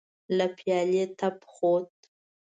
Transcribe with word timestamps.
له 0.37 0.45
پيالې 0.57 1.03
تپ 1.19 1.37
خوت. 1.53 1.93